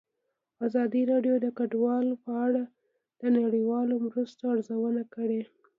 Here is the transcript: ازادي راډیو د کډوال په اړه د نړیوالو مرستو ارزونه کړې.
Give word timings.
ازادي 0.67 1.01
راډیو 1.11 1.35
د 1.41 1.47
کډوال 1.57 2.07
په 2.23 2.31
اړه 2.45 2.63
د 3.21 3.23
نړیوالو 3.39 3.95
مرستو 4.07 4.43
ارزونه 4.53 5.01
کړې. 5.15 5.41